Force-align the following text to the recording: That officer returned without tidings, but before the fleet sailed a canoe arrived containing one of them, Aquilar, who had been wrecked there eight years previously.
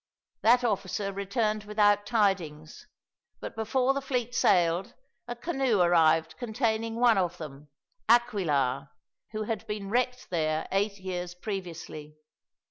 That 0.41 0.63
officer 0.63 1.13
returned 1.13 1.65
without 1.65 2.07
tidings, 2.07 2.87
but 3.39 3.55
before 3.55 3.93
the 3.93 4.01
fleet 4.01 4.33
sailed 4.33 4.95
a 5.27 5.35
canoe 5.35 5.79
arrived 5.79 6.37
containing 6.37 6.95
one 6.95 7.19
of 7.19 7.37
them, 7.37 7.67
Aquilar, 8.09 8.89
who 9.31 9.43
had 9.43 9.67
been 9.67 9.91
wrecked 9.91 10.31
there 10.31 10.67
eight 10.71 10.97
years 10.97 11.35
previously. 11.35 12.15